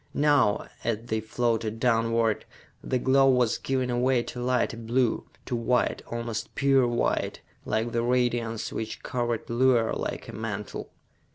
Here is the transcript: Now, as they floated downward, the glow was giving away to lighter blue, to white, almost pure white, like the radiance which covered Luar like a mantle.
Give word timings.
Now, 0.15 0.65
as 0.83 0.97
they 1.03 1.19
floated 1.19 1.79
downward, 1.79 2.45
the 2.83 2.97
glow 2.97 3.29
was 3.29 3.59
giving 3.59 3.91
away 3.91 4.23
to 4.23 4.41
lighter 4.41 4.75
blue, 4.77 5.25
to 5.45 5.55
white, 5.55 6.01
almost 6.07 6.55
pure 6.55 6.87
white, 6.87 7.41
like 7.65 7.91
the 7.91 8.01
radiance 8.01 8.73
which 8.73 9.03
covered 9.03 9.47
Luar 9.47 9.93
like 9.93 10.27
a 10.27 10.33
mantle. 10.33 10.89